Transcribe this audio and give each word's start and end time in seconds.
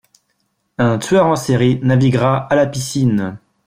Un 0.79 0.97
tueur 0.97 1.27
en 1.27 1.35
série 1.35 1.79
naviguera 1.83 2.37
à 2.47 2.55
la 2.55 2.65
piscine. 2.65 3.37